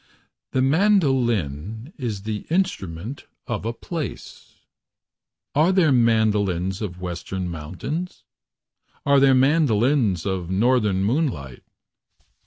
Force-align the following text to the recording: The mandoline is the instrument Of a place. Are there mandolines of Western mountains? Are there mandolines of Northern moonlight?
The 0.49 0.61
mandoline 0.63 1.93
is 1.95 2.23
the 2.23 2.47
instrument 2.49 3.27
Of 3.45 3.65
a 3.65 3.71
place. 3.71 4.55
Are 5.53 5.71
there 5.71 5.91
mandolines 5.91 6.81
of 6.81 6.99
Western 6.99 7.47
mountains? 7.51 8.23
Are 9.05 9.19
there 9.19 9.35
mandolines 9.35 10.25
of 10.25 10.49
Northern 10.49 11.03
moonlight? 11.03 11.61